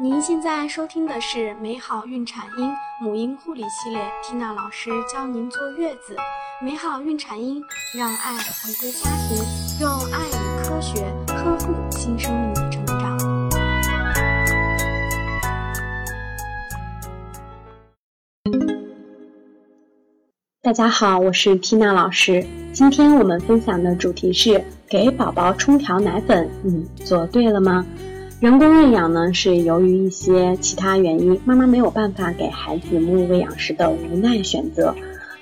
[0.00, 6.14] 您现在收听的是美好孕产婴母婴护理系列缇娜老师教您坐月子。
[6.62, 7.60] 美好孕产婴，
[7.98, 9.36] 让爱回归家庭，
[9.80, 13.18] 用爱与科学呵护新生命的成长。
[20.62, 22.46] 大家好，我是缇娜老师。
[22.72, 27.84] 今天我们分享的主题是：给宝宝冲调奶粉，你做对了吗？
[28.40, 34.94] 人工喂养呢，是由于一些其他原因，妈妈没有办法给孩子母乳喂养时的无奈选择。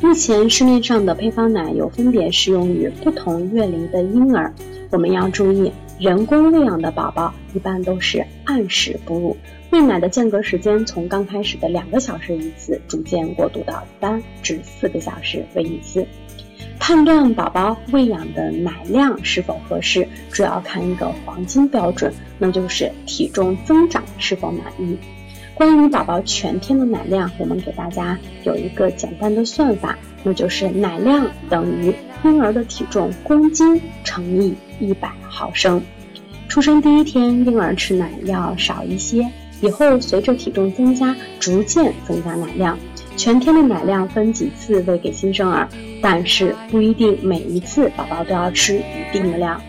[0.00, 4.52] 目前市面上的配方奶有分别适用于不同月龄的婴儿。
[4.90, 9.36] 我们要注意，人工喂养的宝宝一般都是按时哺乳，
[9.70, 16.04] 喂奶的间隔时间从刚开始的两个小时一次，逐渐过渡到三至四个小时喂一次。
[16.80, 24.96] 判断宝宝喂养的奶量是否合适，主要看一个黄金标准，那就是体重增长是否满意。
[25.54, 35.80] 关于宝宝全天的奶量，我们给大家有一个简单的算法，那就是奶量等于婴儿的体重公斤乘以一百毫升。
[36.48, 39.28] 出生第一天，婴儿吃奶要少一些，
[39.60, 42.76] 以后随着体重增加，逐渐增加奶量。
[43.16, 45.68] 全天的奶量分几次喂给新生儿，
[46.00, 49.60] 但是不一定每一次宝宝都要吃一定的量，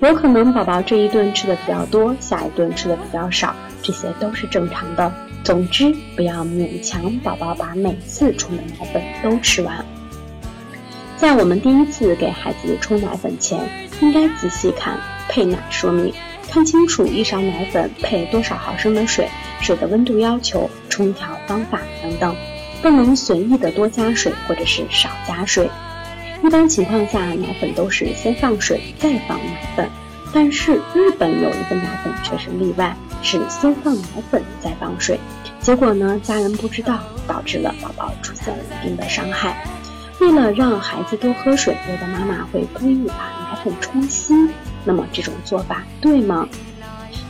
[0.00, 5.12] 有可能宝宝这一顿吃的比较多，下一顿吃的比较少，这些都是正常的。
[5.42, 9.84] 总之，不要勉强宝宝把每次冲的奶粉都吃完。
[11.16, 13.58] 在我们第一次给孩子冲奶粉前，
[14.00, 16.12] 应该仔细看配奶说明，
[16.48, 19.28] 看清楚一勺奶粉配多少毫升的水，
[19.60, 22.34] 水的温度要求、冲调方法等等。
[22.82, 25.70] 不能随意的多加水或者是少加水。
[26.42, 29.88] 一般情况下，奶粉都是先放水再放奶粉，
[30.32, 35.20] 但是日本有一个奶粉却是例外，是先放奶粉再放水。
[35.60, 39.62] 结果呢，家人不知道，导致了宝宝出现了一定的伤害。
[40.18, 44.34] 为了让孩子多喝水，有的妈妈会故意把奶粉冲稀，
[44.84, 46.48] 那么这种做法对吗？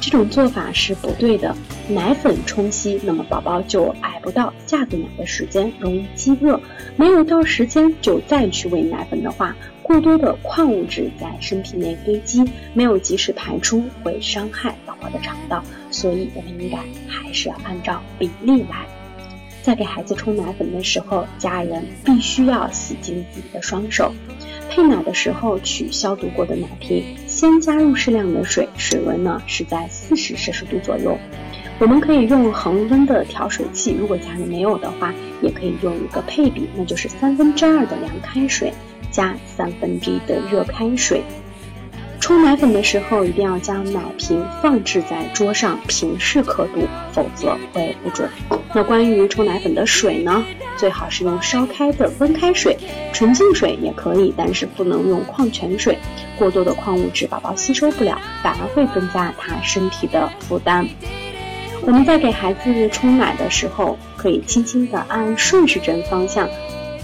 [0.00, 1.54] 这种做法是不对的。
[1.90, 6.60] 奶粉冲稀，那么宝宝就挨不到下顿奶的时间，容易饥饿。
[6.96, 15.62] 没有到时间就再去喂奶粉的话，过多的矿物质在身体内堆积，没有及时排出，会伤害宝宝的肠道。
[15.90, 16.78] 所以，我们应该
[17.08, 18.86] 还是要按照比例来。
[19.62, 24.12] 在给孩子冲奶粉的时候，家人必须要洗净自己的双手。
[24.70, 31.18] 配奶的时候，取消毒过的奶瓶，先加入适量的水，水温呢是在四十摄氏度左右。
[31.78, 35.12] 我们可以用恒温的调水器，如果家里没有的话，
[35.42, 38.72] 也可以用一个配比，那就是三分之二的凉开水
[39.10, 41.22] 加三分之一的热开水。
[42.20, 48.30] 冲奶粉的时候，一定要将奶瓶放置在桌上，平视刻度，否则会不准。
[48.72, 50.44] 那关于冲奶粉的水呢，
[50.76, 52.76] 最好是用烧开的温开水，
[53.12, 55.98] 纯净水也可以，但是不能用矿泉水，
[56.38, 60.86] 过多的矿物质宝宝吸收不了，反而会增加他身体的负担。
[61.82, 66.48] 我们在给孩子冲奶的时候，可以轻轻地按顺时针方向。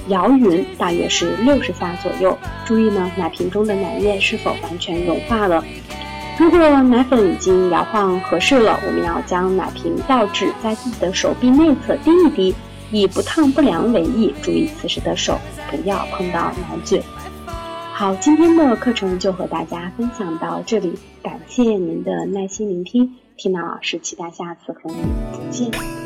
[0.09, 5.65] 摇匀大约是六十下左右，注意呢，奶瓶中的奶液是否完全融化了。
[6.39, 12.55] 如果奶粉已经摇晃合适了，我们要将奶瓶倒置在自己的手臂内侧滴一滴，
[12.91, 14.35] 以不烫不凉为宜。
[14.43, 15.39] 注意此时的手
[15.71, 17.03] 不要碰到奶嘴。
[17.95, 23.15] 好，今天的课程就和大家分享到这里，感谢您的耐心聆听。
[23.39, 24.97] 缇娜老师期待下次和你
[25.33, 26.06] 再见。